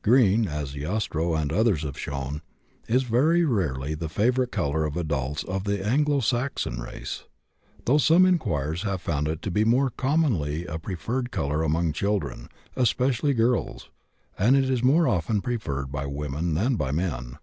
Green 0.00 0.48
(as 0.48 0.72
Jastrow 0.72 1.34
and 1.34 1.52
others 1.52 1.82
have 1.82 1.98
shown) 1.98 2.40
is 2.88 3.02
very 3.02 3.44
rarely 3.44 3.92
the 3.92 4.08
favorite 4.08 4.50
color 4.50 4.86
of 4.86 4.96
adults 4.96 5.44
of 5.44 5.64
the 5.64 5.84
Anglo 5.86 6.20
Saxon 6.20 6.80
race, 6.80 7.24
though 7.84 7.98
some 7.98 8.24
inquirers 8.24 8.84
have 8.84 9.02
found 9.02 9.28
it 9.28 9.42
to 9.42 9.50
be 9.50 9.62
more 9.62 9.90
commonly 9.90 10.64
a 10.64 10.78
preferred 10.78 11.30
color 11.30 11.62
among 11.62 11.92
children, 11.92 12.48
especially 12.76 13.34
girls, 13.34 13.90
and 14.38 14.56
it 14.56 14.70
is 14.70 14.82
more 14.82 15.06
often 15.06 15.42
preferred 15.42 15.92
by 15.92 16.06
women 16.06 16.54
than 16.54 16.76
by 16.76 16.90
men. 16.90 17.36